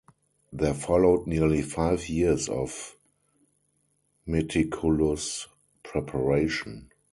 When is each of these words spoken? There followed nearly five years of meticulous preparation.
There 0.51 0.73
followed 0.73 1.27
nearly 1.27 1.61
five 1.61 2.09
years 2.09 2.49
of 2.49 2.97
meticulous 4.25 5.45
preparation. 5.83 6.89